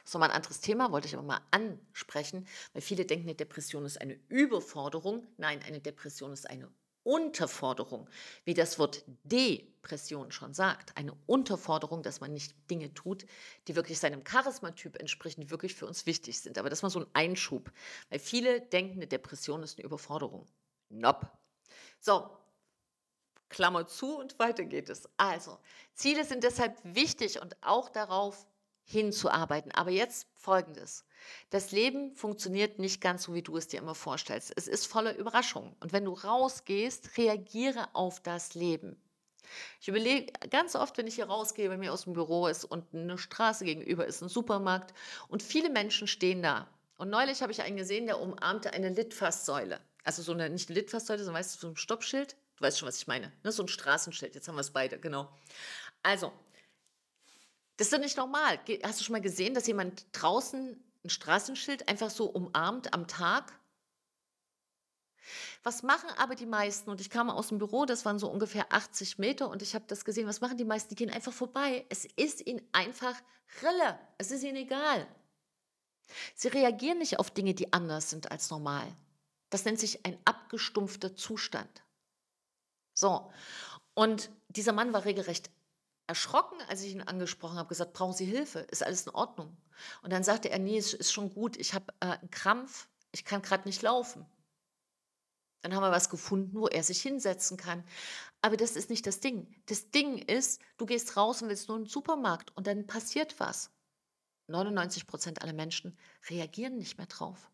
Ist 0.05 0.14
nochmal 0.14 0.31
ein 0.31 0.37
anderes 0.37 0.61
Thema, 0.61 0.93
wollte 0.93 1.08
ich 1.08 1.14
aber 1.14 1.23
mal 1.23 1.40
ansprechen, 1.50 2.46
weil 2.73 2.82
viele 2.82 3.05
denken, 3.06 3.28
eine 3.28 3.34
Depression 3.34 3.84
ist 3.84 4.00
eine 4.00 4.19
Überforderung. 4.28 5.26
Nein, 5.37 5.62
eine 5.62 5.81
Depression 5.81 6.32
ist 6.32 6.49
eine 6.49 6.70
Unterforderung, 7.02 8.08
wie 8.44 8.55
das 8.55 8.79
Wort 8.79 9.05
Depression 9.25 10.32
schon 10.32 10.55
sagt. 10.55 10.97
Eine 10.97 11.14
Unterforderung, 11.26 12.02
dass 12.02 12.20
man 12.20 12.32
nicht 12.32 12.55
Dinge 12.70 12.93
tut, 12.94 13.26
die 13.69 13.76
wirklich 13.76 13.99
seinem 13.99 14.25
Charismatyp 14.25 14.97
entsprechen, 15.00 15.41
die 15.41 15.50
wirklich 15.50 15.75
für 15.75 15.87
uns 15.87 16.06
wichtig 16.06 16.41
sind. 16.41 16.58
Aber 16.58 16.70
das 16.70 16.82
war 16.82 16.91
so 16.91 17.00
ein 17.00 17.06
Einschub, 17.12 17.70
weil 18.11 18.19
viele 18.19 18.61
denken, 18.61 18.97
eine 18.97 19.07
Depression 19.07 19.62
ist 19.62 19.78
eine 19.78 19.87
Überforderung. 19.87 20.47
Nope. 20.90 21.30
So, 22.00 22.30
Klammer 23.50 23.87
zu 23.87 24.16
und 24.19 24.38
weiter 24.38 24.64
geht 24.64 24.88
es. 24.88 25.09
Also, 25.16 25.59
Ziele 25.92 26.25
sind 26.25 26.45
deshalb 26.45 26.78
wichtig 26.85 27.40
und 27.40 27.57
auch 27.62 27.88
darauf 27.90 28.47
hinzuarbeiten. 28.90 29.73
Aber 29.73 29.90
jetzt 29.90 30.26
folgendes. 30.35 31.04
Das 31.50 31.70
Leben 31.70 32.14
funktioniert 32.14 32.78
nicht 32.78 33.00
ganz 33.00 33.25
so, 33.25 33.35
wie 33.35 33.42
du 33.42 33.56
es 33.56 33.68
dir 33.68 33.80
immer 33.80 33.94
vorstellst. 33.94 34.52
Es 34.56 34.68
ist 34.68 34.87
voller 34.87 35.16
Überraschungen. 35.16 35.76
Und 35.80 35.92
wenn 35.92 36.04
du 36.04 36.12
rausgehst, 36.12 37.16
reagiere 37.18 37.88
auf 37.94 38.20
das 38.20 38.54
Leben. 38.54 39.00
Ich 39.80 39.88
überlege 39.88 40.32
ganz 40.50 40.76
oft, 40.76 40.97
wenn 40.97 41.06
ich 41.06 41.16
hier 41.16 41.26
rausgehe, 41.26 41.68
bei 41.68 41.76
mir 41.76 41.92
aus 41.92 42.04
dem 42.04 42.12
Büro 42.12 42.47
ist 42.47 42.64
und 42.64 42.94
eine 42.94 43.18
Straße 43.18 43.64
gegenüber 43.64 44.06
ist, 44.06 44.23
ein 44.23 44.28
Supermarkt 44.28 44.94
und 45.28 45.42
viele 45.42 45.70
Menschen 45.70 46.06
stehen 46.06 46.42
da. 46.42 46.68
Und 46.97 47.11
neulich 47.11 47.42
habe 47.42 47.50
ich 47.50 47.62
einen 47.62 47.76
gesehen, 47.76 48.06
der 48.06 48.20
umarmte 48.20 48.73
eine 48.73 48.90
Litfaßsäule. 48.90 49.80
Also 50.04 50.23
so 50.23 50.32
eine, 50.32 50.50
nicht 50.50 50.68
eine 50.68 50.78
Litfaßsäule, 50.78 51.25
sondern 51.25 51.40
weißt 51.40 51.56
du, 51.56 51.61
so 51.61 51.68
ein 51.68 51.76
Stoppschild. 51.76 52.37
Du 52.56 52.64
weißt 52.64 52.78
schon, 52.78 52.88
was 52.88 52.99
ich 52.99 53.06
meine. 53.06 53.32
Ne? 53.42 53.52
So 53.52 53.62
ein 53.62 53.68
Straßenschild. 53.68 54.35
Jetzt 54.35 54.49
haben 54.49 54.56
wir 54.56 54.61
es 54.61 54.70
beide, 54.70 54.99
genau. 54.99 55.32
Also, 56.02 56.32
das 57.80 57.87
ist 57.87 57.94
doch 57.94 57.99
nicht 57.99 58.18
normal. 58.18 58.60
Hast 58.82 59.00
du 59.00 59.04
schon 59.04 59.14
mal 59.14 59.22
gesehen, 59.22 59.54
dass 59.54 59.66
jemand 59.66 60.04
draußen 60.12 60.78
ein 61.02 61.08
Straßenschild 61.08 61.88
einfach 61.88 62.10
so 62.10 62.26
umarmt 62.26 62.92
am 62.92 63.08
Tag? 63.08 63.58
Was 65.62 65.82
machen 65.82 66.10
aber 66.18 66.34
die 66.34 66.44
meisten? 66.44 66.90
Und 66.90 67.00
ich 67.00 67.08
kam 67.08 67.30
aus 67.30 67.49
dem 67.49 67.56
Büro, 67.56 67.87
das 67.87 68.04
waren 68.04 68.18
so 68.18 68.30
ungefähr 68.30 68.70
80 68.70 69.16
Meter 69.16 69.49
und 69.49 69.62
ich 69.62 69.75
habe 69.75 69.87
das 69.88 70.04
gesehen. 70.04 70.26
Was 70.26 70.42
machen 70.42 70.58
die 70.58 70.66
meisten? 70.66 70.90
Die 70.90 70.94
gehen 70.94 71.08
einfach 71.08 71.32
vorbei. 71.32 71.87
Es 71.88 72.04
ist 72.04 72.46
ihnen 72.46 72.60
einfach 72.72 73.14
Rille. 73.62 73.99
Es 74.18 74.30
ist 74.30 74.42
ihnen 74.42 74.56
egal. 74.56 75.06
Sie 76.34 76.49
reagieren 76.49 76.99
nicht 76.99 77.18
auf 77.18 77.30
Dinge, 77.30 77.54
die 77.54 77.72
anders 77.72 78.10
sind 78.10 78.30
als 78.30 78.50
normal. 78.50 78.94
Das 79.49 79.64
nennt 79.64 79.80
sich 79.80 80.04
ein 80.04 80.18
abgestumpfter 80.26 81.16
Zustand. 81.16 81.82
So. 82.92 83.32
Und 83.94 84.28
dieser 84.49 84.72
Mann 84.72 84.92
war 84.92 85.06
regelrecht 85.06 85.49
erschrocken, 86.11 86.61
als 86.69 86.83
ich 86.83 86.93
ihn 86.93 87.02
angesprochen 87.02 87.57
habe, 87.57 87.69
gesagt, 87.69 87.93
brauchen 87.93 88.14
Sie 88.14 88.25
Hilfe? 88.25 88.59
Ist 88.59 88.83
alles 88.85 89.07
in 89.07 89.12
Ordnung? 89.12 89.57
Und 90.02 90.12
dann 90.12 90.25
sagte 90.25 90.50
er, 90.50 90.59
nee, 90.59 90.76
es 90.76 90.93
ist 90.93 91.12
schon 91.12 91.33
gut, 91.33 91.57
ich 91.57 91.73
habe 91.73 91.95
äh, 92.00 92.07
einen 92.07 92.31
Krampf, 92.33 92.88
ich 93.12 93.25
kann 93.25 93.43
gerade 93.43 93.69
nicht 93.69 93.81
laufen. 93.83 94.26
Dann 95.62 95.73
haben 95.73 95.85
wir 95.85 95.93
was 95.93 96.11
gefunden, 96.11 96.59
wo 96.59 96.67
er 96.67 96.83
sich 96.83 97.00
hinsetzen 97.00 97.57
kann. 97.57 97.85
Aber 98.43 98.57
das 98.57 98.73
ist 98.73 98.90
nicht 98.90 99.07
das 99.07 99.21
Ding. 99.21 99.55
Das 99.67 99.90
Ding 99.90 100.19
ist, 100.19 100.61
du 100.79 100.85
gehst 100.85 101.17
raus 101.17 101.43
und 101.43 101.49
willst 101.49 101.69
nur 101.69 101.76
in 101.76 101.85
den 101.85 101.90
Supermarkt 101.90 102.57
und 102.57 102.67
dann 102.67 102.88
passiert 102.88 103.38
was. 103.38 103.71
99 104.49 105.07
Prozent 105.07 105.43
aller 105.43 105.52
Menschen 105.52 105.97
reagieren 106.29 106.76
nicht 106.76 106.99
mehr 106.99 107.07
drauf. 107.07 107.52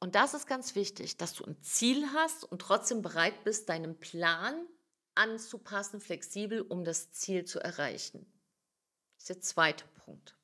Und 0.00 0.14
das 0.14 0.32
ist 0.32 0.46
ganz 0.46 0.74
wichtig, 0.74 1.18
dass 1.18 1.34
du 1.34 1.44
ein 1.44 1.60
Ziel 1.60 2.08
hast 2.14 2.44
und 2.44 2.62
trotzdem 2.62 3.02
bereit 3.02 3.44
bist, 3.44 3.68
deinen 3.68 3.98
Plan 4.00 4.66
anzupassen, 5.14 6.00
flexibel, 6.00 6.62
um 6.62 6.84
das 6.84 7.12
Ziel 7.12 7.44
zu 7.44 7.60
erreichen. 7.60 8.26
Das 9.16 9.24
ist 9.24 9.28
der 9.28 9.40
zweite 9.40 9.84
Punkt. 10.04 10.36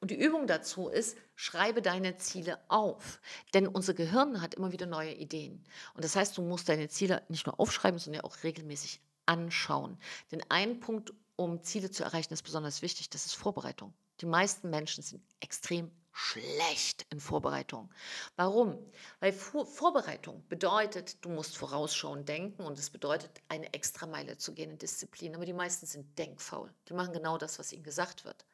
Und 0.00 0.10
die 0.10 0.18
Übung 0.18 0.46
dazu 0.46 0.88
ist, 0.88 1.18
schreibe 1.34 1.82
deine 1.82 2.16
Ziele 2.16 2.58
auf. 2.68 3.20
Denn 3.52 3.66
unser 3.68 3.92
Gehirn 3.92 4.40
hat 4.40 4.54
immer 4.54 4.72
wieder 4.72 4.86
neue 4.86 5.12
Ideen. 5.12 5.62
Und 5.94 6.04
das 6.04 6.16
heißt, 6.16 6.36
du 6.38 6.42
musst 6.42 6.68
deine 6.70 6.88
Ziele 6.88 7.22
nicht 7.28 7.46
nur 7.46 7.60
aufschreiben, 7.60 7.98
sondern 7.98 8.22
auch 8.22 8.42
regelmäßig 8.42 9.00
anschauen. 9.26 9.98
Denn 10.32 10.42
ein 10.48 10.80
Punkt, 10.80 11.12
um 11.36 11.62
Ziele 11.62 11.90
zu 11.90 12.02
erreichen, 12.02 12.32
ist 12.32 12.42
besonders 12.42 12.80
wichtig, 12.80 13.10
das 13.10 13.26
ist 13.26 13.34
Vorbereitung. 13.34 13.92
Die 14.20 14.26
meisten 14.26 14.70
Menschen 14.70 15.02
sind 15.02 15.22
extrem 15.40 15.90
schlecht 16.12 17.06
in 17.10 17.20
Vorbereitung. 17.20 17.90
Warum? 18.36 18.78
Weil 19.20 19.32
Vor 19.32 19.66
Vorbereitung 19.66 20.44
bedeutet, 20.48 21.24
du 21.24 21.28
musst 21.28 21.56
vorausschauend 21.56 22.28
denken 22.28 22.62
und 22.62 22.78
es 22.78 22.90
bedeutet, 22.90 23.40
eine 23.48 23.72
Extrameile 23.72 24.36
zu 24.36 24.52
gehen 24.52 24.70
in 24.70 24.78
Disziplin. 24.78 25.34
Aber 25.34 25.44
die 25.44 25.52
meisten 25.52 25.86
sind 25.86 26.18
denkfaul. 26.18 26.72
Die 26.88 26.94
machen 26.94 27.12
genau 27.12 27.38
das, 27.38 27.58
was 27.58 27.72
ihnen 27.72 27.84
gesagt 27.84 28.24
wird. 28.24 28.44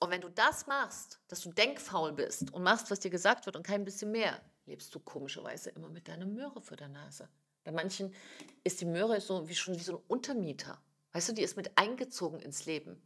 Und 0.00 0.10
wenn 0.10 0.20
du 0.20 0.28
das 0.28 0.66
machst, 0.66 1.20
dass 1.28 1.40
du 1.40 1.52
denkfaul 1.52 2.12
bist 2.12 2.52
und 2.52 2.62
machst, 2.62 2.90
was 2.90 3.00
dir 3.00 3.10
gesagt 3.10 3.46
wird 3.46 3.56
und 3.56 3.66
kein 3.66 3.84
bisschen 3.84 4.10
mehr, 4.10 4.40
lebst 4.66 4.94
du 4.94 5.00
komischerweise 5.00 5.70
immer 5.70 5.88
mit 5.88 6.08
deiner 6.08 6.26
Möhre 6.26 6.60
vor 6.60 6.76
der 6.76 6.88
Nase. 6.88 7.28
Bei 7.64 7.72
manchen 7.72 8.14
ist 8.64 8.80
die 8.80 8.84
Möhre 8.84 9.20
so 9.20 9.48
wie 9.48 9.54
schon 9.54 9.74
wie 9.74 9.82
so 9.82 9.96
ein 9.96 10.02
Untermieter. 10.08 10.80
Weißt 11.12 11.28
du, 11.28 11.32
die 11.32 11.42
ist 11.42 11.56
mit 11.56 11.78
eingezogen 11.78 12.40
ins 12.40 12.66
Leben. 12.66 13.00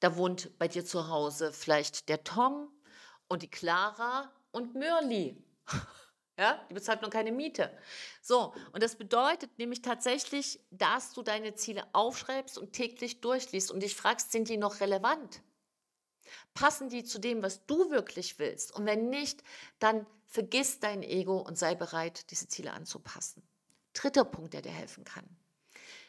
Da 0.00 0.16
wohnt 0.16 0.58
bei 0.58 0.68
dir 0.68 0.84
zu 0.84 1.08
Hause 1.08 1.52
vielleicht 1.52 2.08
der 2.08 2.24
Tom 2.24 2.70
und 3.28 3.42
die 3.42 3.50
Clara 3.50 4.32
und 4.50 4.74
Mörli. 4.74 5.42
Ja, 6.38 6.62
die 6.68 6.74
bezahlt 6.74 7.00
noch 7.00 7.08
keine 7.08 7.32
Miete. 7.32 7.74
So, 8.20 8.52
und 8.72 8.82
das 8.82 8.96
bedeutet 8.96 9.58
nämlich 9.58 9.80
tatsächlich, 9.80 10.60
dass 10.70 11.14
du 11.14 11.22
deine 11.22 11.54
Ziele 11.54 11.82
aufschreibst 11.94 12.58
und 12.58 12.74
täglich 12.74 13.22
durchliest 13.22 13.70
und 13.70 13.82
dich 13.82 13.96
fragst, 13.96 14.32
sind 14.32 14.50
die 14.50 14.58
noch 14.58 14.80
relevant? 14.80 15.40
Passen 16.52 16.90
die 16.90 17.04
zu 17.04 17.18
dem, 17.18 17.42
was 17.42 17.64
du 17.64 17.90
wirklich 17.90 18.38
willst? 18.38 18.70
Und 18.74 18.84
wenn 18.84 19.08
nicht, 19.08 19.42
dann 19.78 20.06
vergiss 20.26 20.78
dein 20.78 21.02
Ego 21.02 21.38
und 21.38 21.56
sei 21.56 21.74
bereit, 21.74 22.30
diese 22.30 22.48
Ziele 22.48 22.72
anzupassen. 22.72 23.42
Dritter 23.94 24.26
Punkt, 24.26 24.52
der 24.52 24.60
dir 24.60 24.72
helfen 24.72 25.04
kann. 25.04 25.24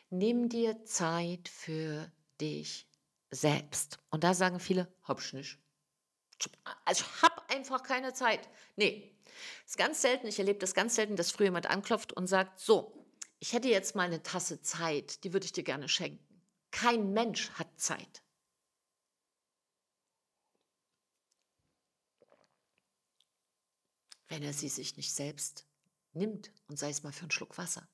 Nimm 0.10 0.50
dir 0.50 0.84
Zeit 0.84 1.48
für 1.48 2.12
dich 2.42 2.88
selbst. 3.32 4.00
Und 4.10 4.24
da 4.24 4.34
sagen 4.34 4.60
viele, 4.60 4.94
hab 5.04 5.20
ich 5.20 5.34
nicht. 5.34 5.60
Also 6.86 7.04
ich 7.04 7.22
habe 7.22 7.50
einfach 7.50 7.84
keine 7.84 8.14
Zeit. 8.14 8.48
Nee, 8.76 9.16
das 9.64 9.72
ist 9.72 9.78
ganz 9.78 10.02
selten, 10.02 10.28
ich 10.28 10.40
erlebe 10.40 10.60
das 10.60 10.74
ganz 10.74 10.96
selten, 10.96 11.16
dass 11.16 11.32
früher 11.32 11.48
jemand 11.48 11.68
anklopft 11.68 12.14
und 12.14 12.28
sagt, 12.28 12.60
so, 12.60 13.06
ich 13.40 13.54
hätte 13.54 13.70
jetzt 13.70 13.96
mal 13.96 14.04
eine 14.04 14.24
Tasse 14.24 14.62
Zeit, 14.62 15.24
die 15.24 15.34
würde 15.34 15.46
ich 15.46 15.54
dir 15.54 15.64
gerne 15.64 15.90
schenken. 15.90 16.24
Kein 16.72 17.14
Mensch 17.14 17.50
hat 17.52 17.68
Zeit. 17.80 18.22
wenn 24.28 24.44
er 24.44 24.54
sie 24.54 24.70
sich 24.70 24.98
nicht 24.98 25.14
selbst 25.14 25.66
nimmt 26.14 26.52
und 26.68 26.78
sei 26.78 26.90
es 26.90 27.04
mal 27.04 27.12
für 27.12 27.24
einen 27.24 27.32
Schluck 27.32 27.58
Wasser. 27.58 27.88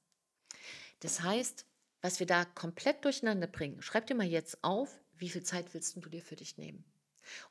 Das 1.00 1.22
heißt, 1.22 1.66
was 2.02 2.20
wir 2.20 2.28
da 2.28 2.46
komplett 2.46 3.06
durcheinander 3.06 3.48
bringen, 3.48 3.82
schreib 3.82 4.08
dir 4.08 4.16
mal 4.16 4.26
jetzt 4.26 4.64
auf, 4.64 5.00
wie 5.18 5.30
viel 5.30 5.44
Zeit 5.44 5.74
willst 5.74 5.96
du 5.96 6.02
dir 6.10 6.22
für 6.22 6.36
dich 6.36 6.58
nehmen? 6.58 6.84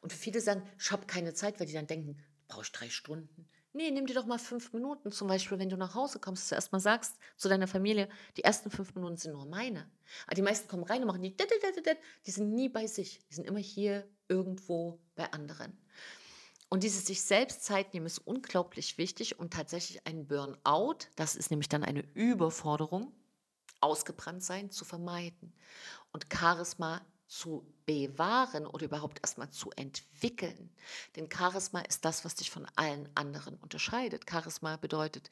Und 0.01 0.13
viele 0.13 0.41
sagen, 0.41 0.63
ich 0.79 0.91
habe 0.91 1.07
keine 1.07 1.35
Zeit, 1.35 1.59
weil 1.59 1.67
die 1.67 1.73
dann 1.73 1.87
denken, 1.87 2.19
brauche 2.49 2.63
ich 2.63 2.73
drei 2.73 2.91
Stunden. 2.91 3.49
Nee, 3.75 3.91
nimm 3.91 4.05
dir 4.05 4.15
doch 4.15 4.27
mal 4.27 4.39
fünf 4.39 4.75
Minuten. 4.75 5.11
Zum 5.13 5.29
Beispiel, 5.29 5.59
wenn 5.59 5.71
du 5.71 5.79
nach 5.79 5.95
Hause 5.95 6.19
kommst, 6.19 6.43
dass 6.43 6.49
du 6.51 6.55
erstmal 6.57 6.81
sagst 6.81 7.17
zu 7.39 7.49
deiner 7.49 7.67
Familie, 7.67 8.09
die 8.37 8.45
ersten 8.45 8.71
fünf 8.71 8.95
Minuten 8.95 9.17
sind 9.17 9.33
nur 9.33 9.47
meine. 9.47 9.91
Aber 10.27 10.35
die 10.35 10.43
meisten 10.43 10.69
kommen 10.69 10.85
rein 10.85 11.01
und 11.01 11.07
machen 11.07 11.23
die, 11.23 11.35
die 11.35 12.31
sind 12.31 12.53
nie 12.53 12.69
bei 12.69 12.87
sich. 12.87 13.27
Die 13.31 13.35
sind 13.35 13.47
immer 13.47 13.61
hier 13.61 14.07
irgendwo 14.29 15.01
bei 15.15 15.33
anderen. 15.33 15.79
Und 16.69 16.83
dieses 16.83 17.07
sich 17.07 17.23
selbst 17.23 17.65
Zeit 17.65 17.95
nehmen 17.95 18.07
ist 18.07 18.19
unglaublich 18.19 18.99
wichtig, 18.99 19.39
um 19.39 19.49
tatsächlich 19.49 20.07
einen 20.07 20.27
Burnout, 20.27 20.99
das 21.17 21.37
ist 21.37 21.51
nämlich 21.51 21.69
dann 21.69 21.85
eine 21.85 22.03
Überforderung, 22.15 23.13
ausgebrannt 23.81 24.43
sein, 24.43 24.71
zu 24.71 24.85
vermeiden 24.85 25.53
und 26.13 26.27
Charisma 26.33 27.05
zu 27.33 27.67
bewahren 27.87 28.67
oder 28.67 28.85
überhaupt 28.85 29.21
erstmal 29.23 29.49
zu 29.51 29.71
entwickeln. 29.71 30.71
Denn 31.17 31.31
Charisma 31.33 31.81
ist 31.81 32.05
das, 32.05 32.27
was 32.27 32.35
dich 32.35 32.51
von 32.51 32.67
allen 32.77 33.09
anderen 33.15 33.57
unterscheidet. 33.57 34.29
Charisma 34.31 34.77
bedeutet, 34.77 35.31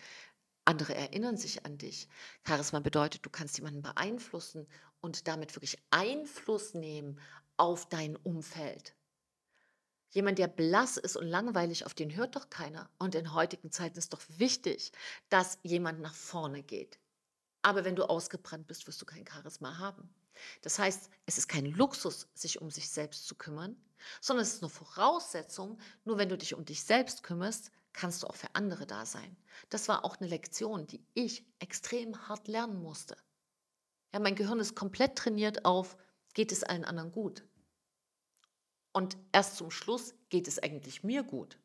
andere 0.64 0.95
erinnern 0.95 1.37
sich 1.37 1.66
an 1.66 1.76
dich. 1.76 2.09
Charisma 2.47 2.80
bedeutet, 2.80 3.26
du 3.26 3.28
kannst 3.28 3.59
jemanden 3.59 3.83
beeinflussen 3.83 4.66
und 5.02 5.28
damit 5.28 5.54
wirklich 5.54 5.76
Einfluss 5.90 6.73
nehmen 6.73 7.21
auf 7.59 7.87
dein 7.87 8.16
Umfeld. 8.16 8.95
Jemand, 10.09 10.38
der 10.38 10.49
blass 10.49 10.97
ist 10.97 11.16
und 11.16 11.26
langweilig, 11.26 11.85
auf 11.85 11.92
den 11.92 12.16
hört 12.16 12.35
doch 12.35 12.49
keiner. 12.49 12.88
Und 12.99 13.14
in 13.14 13.35
heutigen 13.35 13.71
Zeiten 13.71 13.99
ist 13.99 14.14
doch 14.14 14.23
wichtig, 14.28 14.92
dass 15.28 15.59
jemand 15.62 16.00
nach 16.00 16.14
vorne 16.14 16.62
geht. 16.62 16.99
Aber 17.61 17.85
wenn 17.85 17.95
du 17.95 18.09
ausgebrannt 18.09 18.66
bist, 18.66 18.87
wirst 18.87 19.02
du 19.02 19.07
kein 19.07 19.26
Charisma 19.26 19.76
haben. 19.76 20.09
Das 20.63 20.79
heißt, 20.79 21.11
es 21.27 21.39
ist 21.39 21.49
kein 21.49 21.67
Luxus, 21.67 22.29
sich 22.35 22.61
um 22.61 22.71
sich 22.71 22.91
selbst 22.91 23.27
zu 23.27 23.35
kümmern, 23.35 23.77
sondern 24.21 24.45
es 24.45 24.55
ist 24.55 24.63
eine 24.63 24.71
Voraussetzung. 24.71 25.79
Nur 26.05 26.19
wenn 26.19 26.29
du 26.29 26.39
dich 26.39 26.55
um 26.55 26.65
dich 26.65 26.83
selbst 26.83 27.23
kümmerst, 27.23 27.71
kannst 27.93 28.23
du 28.23 28.27
auch 28.27 28.37
für 28.37 28.55
andere 28.55 28.87
da 28.87 29.05
sein. 29.07 29.37
Das 29.69 29.89
war 29.89 30.05
auch 30.05 30.17
eine 30.19 30.29
Lektion, 30.29 30.87
die 30.87 31.05
ich 31.15 31.45
extrem 31.59 32.29
hart 32.29 32.49
lernen 32.49 32.83
musste. 32.83 33.17
Ja, 34.13 34.21
mein 34.21 34.35
Gehirn 34.35 34.61
ist 34.61 34.75
komplett 34.75 35.17
trainiert 35.17 35.65
auf, 35.65 35.97
geht 36.35 36.53
es 36.53 36.65
allen 36.65 36.85
anderen 36.85 37.13
gut? 37.13 37.45
Und 38.93 39.17
erst 39.33 39.57
zum 39.57 39.71
Schluss 39.71 40.15
geht 40.31 40.49
es 40.49 40.59
eigentlich 40.59 41.05
mir 41.05 41.23
gut. 41.23 41.59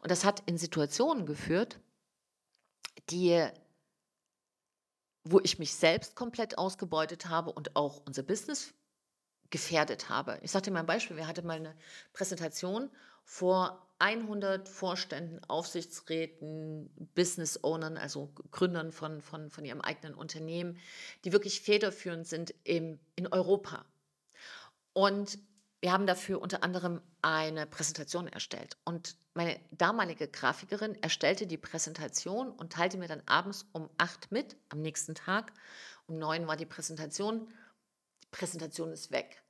Und 0.00 0.10
das 0.10 0.24
hat 0.24 0.42
in 0.46 0.58
Situationen 0.58 1.26
geführt, 1.26 1.78
die, 3.10 3.48
wo 5.30 5.40
ich 5.40 5.58
mich 5.58 5.74
selbst 5.74 6.14
komplett 6.14 6.58
ausgebeutet 6.58 7.28
habe 7.28 7.52
und 7.52 7.76
auch 7.76 8.02
unser 8.06 8.22
Business 8.22 8.72
gefährdet 9.50 10.08
habe. 10.08 10.38
Ich 10.42 10.50
dir 10.64 10.70
mal 10.70 10.80
ein 10.80 10.86
Beispiel. 10.86 11.16
Wir 11.16 11.26
hatten 11.26 11.46
mal 11.46 11.56
eine 11.56 11.74
Präsentation 12.12 12.90
vor 13.24 13.86
100 13.98 14.68
Vorständen, 14.68 15.40
Aufsichtsräten, 15.48 16.88
Business 17.14 17.62
Ownern, 17.62 17.96
also 17.96 18.30
Gründern 18.52 18.92
von, 18.92 19.20
von, 19.20 19.50
von 19.50 19.64
ihrem 19.64 19.80
eigenen 19.80 20.14
Unternehmen, 20.14 20.78
die 21.24 21.32
wirklich 21.32 21.60
federführend 21.60 22.26
sind 22.26 22.54
im, 22.64 23.00
in 23.16 23.26
Europa. 23.26 23.84
Und 24.92 25.38
wir 25.80 25.92
haben 25.92 26.06
dafür 26.06 26.40
unter 26.40 26.64
anderem 26.64 27.00
eine 27.22 27.66
Präsentation 27.66 28.26
erstellt. 28.26 28.76
Und 28.84 29.16
meine 29.34 29.60
damalige 29.70 30.26
Grafikerin 30.26 31.00
erstellte 31.02 31.46
die 31.46 31.56
Präsentation 31.56 32.50
und 32.50 32.72
teilte 32.72 32.98
mir 32.98 33.06
dann 33.06 33.22
abends 33.26 33.66
um 33.72 33.88
acht 33.96 34.32
mit, 34.32 34.56
am 34.70 34.80
nächsten 34.80 35.14
Tag. 35.14 35.52
Um 36.06 36.18
neun 36.18 36.48
war 36.48 36.56
die 36.56 36.66
Präsentation. 36.66 37.52
Die 38.24 38.28
Präsentation 38.30 38.90
ist 38.90 39.12
weg. 39.12 39.42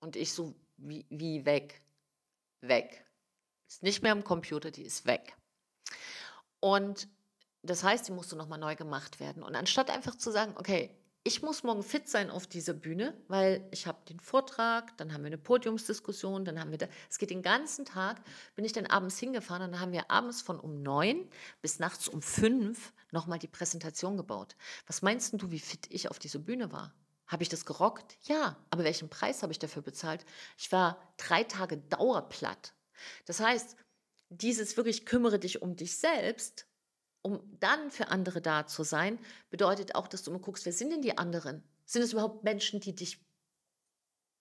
Und 0.00 0.14
ich 0.14 0.32
so, 0.32 0.54
wie, 0.76 1.06
wie 1.10 1.44
weg? 1.44 1.82
Weg. 2.60 3.04
Ist 3.68 3.82
nicht 3.82 4.02
mehr 4.02 4.12
am 4.12 4.22
Computer, 4.22 4.70
die 4.70 4.84
ist 4.84 5.06
weg. 5.06 5.36
Und 6.60 7.08
das 7.62 7.82
heißt, 7.82 8.06
die 8.06 8.12
musste 8.12 8.36
nochmal 8.36 8.58
neu 8.58 8.76
gemacht 8.76 9.18
werden. 9.18 9.42
Und 9.42 9.56
anstatt 9.56 9.90
einfach 9.90 10.16
zu 10.16 10.30
sagen, 10.30 10.54
okay, 10.56 10.96
ich 11.24 11.42
muss 11.42 11.62
morgen 11.62 11.82
fit 11.82 12.08
sein 12.08 12.30
auf 12.30 12.46
dieser 12.46 12.74
Bühne, 12.74 13.14
weil 13.28 13.66
ich 13.70 13.86
habe 13.86 14.04
den 14.08 14.18
Vortrag, 14.18 14.96
dann 14.96 15.12
haben 15.12 15.22
wir 15.22 15.28
eine 15.28 15.38
Podiumsdiskussion, 15.38 16.44
dann 16.44 16.58
haben 16.58 16.72
wir 16.72 16.88
es 17.08 17.18
geht 17.18 17.30
den 17.30 17.42
ganzen 17.42 17.84
Tag, 17.84 18.20
bin 18.56 18.64
ich 18.64 18.72
dann 18.72 18.86
abends 18.86 19.18
hingefahren 19.18 19.62
und 19.62 19.72
dann 19.72 19.80
haben 19.80 19.92
wir 19.92 20.10
abends 20.10 20.42
von 20.42 20.58
um 20.58 20.82
neun 20.82 21.28
bis 21.60 21.78
nachts 21.78 22.08
um 22.08 22.22
fünf 22.22 22.92
nochmal 23.12 23.38
die 23.38 23.46
Präsentation 23.48 24.16
gebaut. 24.16 24.56
Was 24.86 25.02
meinst 25.02 25.40
du, 25.40 25.50
wie 25.52 25.60
fit 25.60 25.86
ich 25.90 26.10
auf 26.10 26.18
dieser 26.18 26.40
Bühne 26.40 26.72
war? 26.72 26.92
Habe 27.28 27.44
ich 27.44 27.48
das 27.48 27.64
gerockt? 27.64 28.16
Ja, 28.24 28.56
aber 28.70 28.82
welchen 28.82 29.08
Preis 29.08 29.42
habe 29.42 29.52
ich 29.52 29.60
dafür 29.60 29.82
bezahlt? 29.82 30.24
Ich 30.58 30.72
war 30.72 31.00
drei 31.18 31.44
Tage 31.44 31.78
dauerplatt. 31.78 32.74
Das 33.26 33.38
heißt, 33.38 33.76
dieses 34.28 34.76
wirklich 34.76 35.06
kümmere 35.06 35.38
dich 35.38 35.62
um 35.62 35.76
dich 35.76 35.96
selbst 35.96 36.66
um 37.22 37.40
dann 37.60 37.90
für 37.90 38.08
andere 38.08 38.40
da 38.40 38.66
zu 38.66 38.82
sein, 38.82 39.18
bedeutet 39.50 39.94
auch, 39.94 40.08
dass 40.08 40.22
du 40.22 40.30
immer 40.30 40.40
guckst, 40.40 40.66
wer 40.66 40.72
sind 40.72 40.90
denn 40.90 41.02
die 41.02 41.16
anderen? 41.16 41.62
Sind 41.84 42.02
es 42.02 42.12
überhaupt 42.12 42.44
Menschen, 42.44 42.80
die 42.80 42.94
dich 42.94 43.24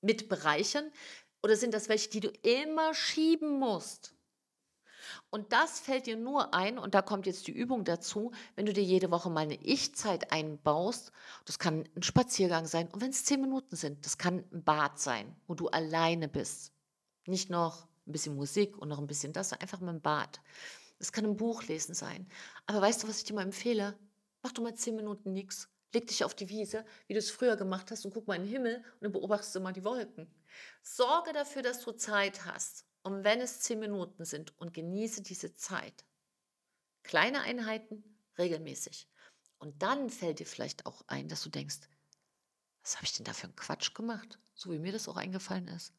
mit 0.01 0.29
bereichern? 0.29 0.91
Oder 1.43 1.55
sind 1.55 1.73
das 1.73 1.89
welche, 1.89 2.09
die 2.09 2.19
du 2.19 2.29
immer 2.41 2.93
schieben 2.93 3.59
musst? 3.59 4.15
Und 5.29 5.51
das 5.53 5.79
fällt 5.79 6.05
dir 6.05 6.17
nur 6.17 6.53
ein, 6.53 6.77
und 6.77 6.93
da 6.93 7.01
kommt 7.01 7.25
jetzt 7.25 7.47
die 7.47 7.51
Übung 7.51 7.83
dazu, 7.83 8.31
wenn 8.55 8.65
du 8.65 8.73
dir 8.73 8.83
jede 8.83 9.11
Woche 9.11 9.29
mal 9.29 9.41
eine 9.41 9.61
Ich-Zeit 9.61 10.31
einbaust. 10.31 11.11
Das 11.45 11.59
kann 11.59 11.87
ein 11.95 12.03
Spaziergang 12.03 12.67
sein. 12.67 12.87
Und 12.91 13.01
wenn 13.01 13.09
es 13.09 13.25
zehn 13.25 13.41
Minuten 13.41 13.75
sind, 13.75 14.05
das 14.05 14.17
kann 14.17 14.43
ein 14.51 14.63
Bad 14.63 14.99
sein, 14.99 15.35
wo 15.47 15.55
du 15.55 15.67
alleine 15.69 16.27
bist. 16.27 16.71
Nicht 17.25 17.49
noch 17.49 17.87
ein 18.07 18.11
bisschen 18.11 18.35
Musik 18.35 18.77
und 18.77 18.89
noch 18.89 18.99
ein 18.99 19.07
bisschen 19.07 19.33
das, 19.33 19.53
einfach 19.53 19.79
mal 19.79 19.95
im 19.95 20.01
Bad. 20.01 20.41
Es 21.01 21.11
kann 21.11 21.25
ein 21.25 21.35
Buch 21.35 21.63
lesen 21.63 21.95
sein. 21.95 22.27
Aber 22.67 22.81
weißt 22.81 23.01
du, 23.01 23.07
was 23.07 23.17
ich 23.17 23.23
dir 23.23 23.33
mal 23.33 23.41
empfehle? 23.41 23.97
Mach 24.43 24.51
du 24.51 24.61
mal 24.61 24.75
zehn 24.75 24.95
Minuten 24.95 25.33
nichts. 25.33 25.67
Leg 25.93 26.05
dich 26.05 26.23
auf 26.23 26.35
die 26.35 26.47
Wiese, 26.47 26.85
wie 27.07 27.13
du 27.13 27.19
es 27.19 27.31
früher 27.31 27.57
gemacht 27.57 27.89
hast, 27.89 28.05
und 28.05 28.13
guck 28.13 28.27
mal 28.27 28.35
in 28.35 28.43
den 28.43 28.51
Himmel 28.51 28.75
und 28.77 29.01
dann 29.01 29.11
beobachtest 29.11 29.55
du 29.55 29.59
mal 29.59 29.73
die 29.73 29.83
Wolken. 29.83 30.31
Sorge 30.83 31.33
dafür, 31.33 31.63
dass 31.63 31.83
du 31.83 31.91
Zeit 31.93 32.45
hast. 32.45 32.85
Und 33.01 33.23
wenn 33.23 33.41
es 33.41 33.61
zehn 33.61 33.79
Minuten 33.79 34.25
sind 34.25 34.57
und 34.59 34.75
genieße 34.75 35.23
diese 35.23 35.55
Zeit. 35.55 36.05
Kleine 37.01 37.41
Einheiten, 37.41 38.03
regelmäßig. 38.37 39.09
Und 39.57 39.81
dann 39.81 40.11
fällt 40.11 40.37
dir 40.37 40.45
vielleicht 40.45 40.85
auch 40.85 41.03
ein, 41.07 41.27
dass 41.27 41.41
du 41.41 41.49
denkst, 41.49 41.79
was 42.83 42.95
habe 42.95 43.05
ich 43.05 43.13
denn 43.13 43.25
da 43.25 43.33
für 43.33 43.45
einen 43.45 43.55
Quatsch 43.55 43.95
gemacht? 43.95 44.39
So 44.53 44.71
wie 44.71 44.79
mir 44.79 44.91
das 44.91 45.07
auch 45.07 45.17
eingefallen 45.17 45.67
ist. 45.67 45.93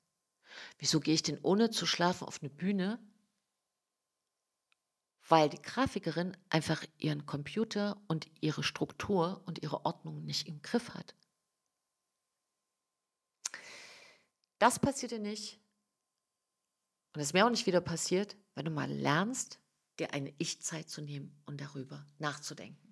Wieso 0.79 1.01
gehe 1.01 1.15
ich 1.15 1.23
denn 1.25 1.41
ohne 1.43 1.71
zu 1.71 1.87
schlafen 1.87 2.27
auf 2.27 2.41
eine 2.41 2.51
Bühne? 2.51 3.01
Weil 5.29 5.49
die 5.49 5.63
Grafikerin 5.63 6.37
einfach 6.51 6.85
ihren 6.99 7.27
Computer 7.27 8.03
und 8.09 8.27
ihre 8.41 8.63
Struktur 8.63 9.43
und 9.47 9.63
ihre 9.63 9.85
Ordnung 9.85 10.25
nicht 10.25 10.49
im 10.49 10.61
Griff 10.63 10.91
hat. 10.91 11.15
Das 14.59 14.79
passiert 14.79 15.13
dir 15.13 15.19
nicht. 15.19 15.61
Und 17.15 17.21
es 17.21 17.29
ist 17.29 17.33
mir 17.35 17.47
auch 17.47 17.51
nicht 17.51 17.67
wieder 17.67 17.81
passiert, 17.81 18.37
wenn 18.55 18.65
du 18.65 18.71
mal 18.71 18.91
lernst, 18.91 19.59
dir 19.99 20.13
eine 20.15 20.33
Ich-Zeit 20.39 20.89
zu 20.89 21.03
nehmen 21.03 21.41
und 21.47 21.61
darüber 21.61 22.07
nachzudenken. 22.19 22.83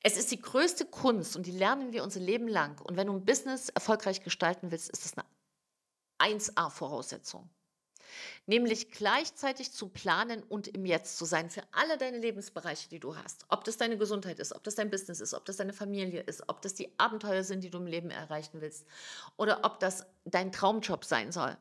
Es 0.00 0.18
ist 0.18 0.30
die 0.30 0.40
größte 0.40 0.84
Kunst 0.84 1.34
und 1.34 1.46
die 1.46 1.52
lernen 1.52 1.92
wir 1.92 2.04
unser 2.04 2.20
Leben 2.20 2.46
lang. 2.46 2.78
Und 2.82 2.96
wenn 2.96 3.06
du 3.06 3.14
ein 3.14 3.24
Business 3.24 3.70
erfolgreich 3.70 4.22
gestalten 4.22 4.70
willst, 4.70 4.90
ist 4.90 5.04
das 5.04 5.14
eine 5.16 6.36
1A-Voraussetzung. 6.36 7.48
Nämlich 8.46 8.90
gleichzeitig 8.90 9.72
zu 9.72 9.88
planen 9.88 10.42
und 10.42 10.68
im 10.68 10.86
Jetzt 10.86 11.16
zu 11.16 11.24
sein 11.24 11.50
für 11.50 11.62
alle 11.72 11.98
deine 11.98 12.18
Lebensbereiche, 12.18 12.88
die 12.88 13.00
du 13.00 13.16
hast. 13.16 13.44
Ob 13.48 13.64
das 13.64 13.76
deine 13.76 13.98
Gesundheit 13.98 14.38
ist, 14.38 14.54
ob 14.54 14.62
das 14.64 14.74
dein 14.74 14.90
Business 14.90 15.20
ist, 15.20 15.34
ob 15.34 15.44
das 15.44 15.56
deine 15.56 15.72
Familie 15.72 16.20
ist, 16.20 16.48
ob 16.48 16.62
das 16.62 16.74
die 16.74 16.90
Abenteuer 16.98 17.44
sind, 17.44 17.64
die 17.64 17.70
du 17.70 17.78
im 17.78 17.86
Leben 17.86 18.10
erreichen 18.10 18.60
willst 18.60 18.86
oder 19.36 19.64
ob 19.64 19.80
das 19.80 20.06
dein 20.24 20.52
Traumjob 20.52 21.04
sein 21.04 21.32
soll. 21.32 21.56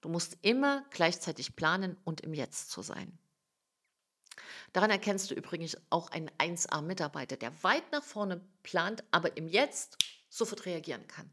Du 0.00 0.08
musst 0.08 0.36
immer 0.42 0.84
gleichzeitig 0.90 1.56
planen 1.56 1.96
und 2.04 2.20
im 2.20 2.34
Jetzt 2.34 2.70
zu 2.70 2.82
sein. 2.82 3.18
Daran 4.72 4.90
erkennst 4.90 5.30
du 5.30 5.34
übrigens 5.34 5.76
auch 5.90 6.10
einen 6.10 6.30
1A-Mitarbeiter, 6.38 7.36
der 7.36 7.62
weit 7.64 7.90
nach 7.90 8.04
vorne 8.04 8.40
plant, 8.62 9.02
aber 9.10 9.36
im 9.36 9.48
Jetzt 9.48 9.98
sofort 10.28 10.66
reagieren 10.66 11.06
kann. 11.08 11.30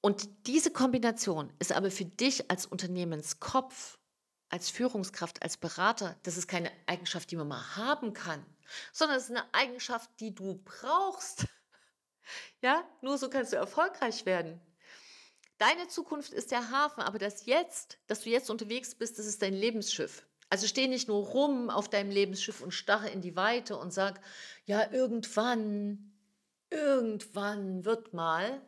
Und 0.00 0.46
diese 0.46 0.70
Kombination 0.70 1.52
ist 1.58 1.72
aber 1.72 1.90
für 1.90 2.06
dich 2.06 2.50
als 2.50 2.66
Unternehmenskopf, 2.66 3.98
als 4.48 4.70
Führungskraft, 4.70 5.42
als 5.42 5.56
Berater, 5.56 6.16
das 6.22 6.36
ist 6.36 6.48
keine 6.48 6.70
Eigenschaft, 6.86 7.30
die 7.30 7.36
man 7.36 7.48
mal 7.48 7.76
haben 7.76 8.12
kann, 8.12 8.44
sondern 8.92 9.18
es 9.18 9.24
ist 9.24 9.30
eine 9.30 9.54
Eigenschaft, 9.54 10.10
die 10.20 10.34
du 10.34 10.60
brauchst. 10.64 11.46
Ja, 12.62 12.84
nur 13.00 13.18
so 13.18 13.28
kannst 13.28 13.52
du 13.52 13.56
erfolgreich 13.56 14.24
werden. 14.24 14.60
Deine 15.58 15.88
Zukunft 15.88 16.32
ist 16.32 16.52
der 16.52 16.70
Hafen, 16.70 17.00
aber 17.02 17.18
das 17.18 17.44
Jetzt, 17.44 17.98
dass 18.06 18.20
du 18.20 18.30
jetzt 18.30 18.50
unterwegs 18.50 18.94
bist, 18.94 19.18
das 19.18 19.26
ist 19.26 19.42
dein 19.42 19.54
Lebensschiff. 19.54 20.24
Also 20.48 20.66
steh 20.66 20.88
nicht 20.88 21.08
nur 21.08 21.26
rum 21.26 21.70
auf 21.70 21.88
deinem 21.88 22.10
Lebensschiff 22.10 22.60
und 22.60 22.70
starre 22.70 23.08
in 23.10 23.20
die 23.20 23.36
Weite 23.36 23.76
und 23.76 23.92
sag, 23.92 24.20
ja, 24.64 24.92
irgendwann, 24.92 26.12
irgendwann 26.70 27.84
wird 27.84 28.14
mal. 28.14 28.62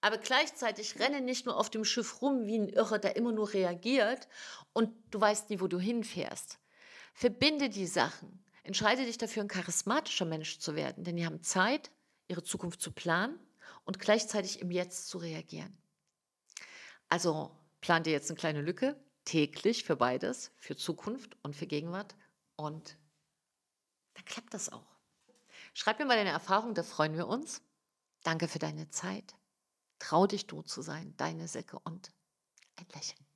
Aber 0.00 0.18
gleichzeitig 0.18 0.98
renne 0.98 1.20
nicht 1.20 1.46
nur 1.46 1.56
auf 1.56 1.70
dem 1.70 1.84
Schiff 1.84 2.22
rum 2.22 2.46
wie 2.46 2.58
ein 2.58 2.68
Irrer, 2.68 2.98
der 2.98 3.16
immer 3.16 3.32
nur 3.32 3.52
reagiert 3.52 4.28
und 4.72 4.90
du 5.10 5.20
weißt 5.20 5.50
nie, 5.50 5.60
wo 5.60 5.66
du 5.66 5.78
hinfährst. 5.78 6.58
Verbinde 7.12 7.68
die 7.68 7.86
Sachen. 7.86 8.44
Entscheide 8.62 9.04
dich 9.04 9.18
dafür, 9.18 9.42
ein 9.42 9.48
charismatischer 9.48 10.24
Mensch 10.24 10.58
zu 10.58 10.74
werden, 10.74 11.04
denn 11.04 11.16
die 11.16 11.26
haben 11.26 11.42
Zeit, 11.42 11.90
ihre 12.28 12.42
Zukunft 12.42 12.80
zu 12.80 12.92
planen 12.92 13.38
und 13.84 13.98
gleichzeitig 13.98 14.60
im 14.60 14.70
Jetzt 14.70 15.08
zu 15.08 15.18
reagieren. 15.18 15.76
Also 17.08 17.50
plan 17.80 18.02
dir 18.02 18.12
jetzt 18.12 18.30
eine 18.30 18.38
kleine 18.38 18.62
Lücke, 18.62 18.96
täglich 19.24 19.84
für 19.84 19.96
beides, 19.96 20.52
für 20.58 20.76
Zukunft 20.76 21.36
und 21.42 21.56
für 21.56 21.66
Gegenwart 21.66 22.14
und 22.56 22.96
dann 24.14 24.24
klappt 24.24 24.54
das 24.54 24.70
auch. 24.70 24.96
Schreib 25.74 25.98
mir 25.98 26.04
mal 26.04 26.16
deine 26.16 26.30
Erfahrung, 26.30 26.74
da 26.74 26.82
freuen 26.82 27.16
wir 27.16 27.26
uns. 27.26 27.62
Danke 28.22 28.48
für 28.48 28.58
deine 28.58 28.90
Zeit. 28.90 29.34
Trau 30.00 30.26
dich 30.26 30.48
du 30.48 30.62
zu 30.62 30.82
sein, 30.82 31.14
deine 31.16 31.46
Säcke 31.46 31.78
und 31.78 32.10
ein 32.74 32.86
Lächeln. 32.92 33.29